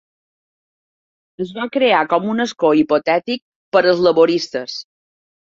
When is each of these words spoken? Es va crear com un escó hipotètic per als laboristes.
Es 1.45 1.51
va 1.57 1.67
crear 1.75 1.99
com 2.15 2.25
un 2.33 2.45
escó 2.45 2.71
hipotètic 2.79 3.45
per 3.77 3.85
als 3.91 4.03
laboristes. 4.09 4.81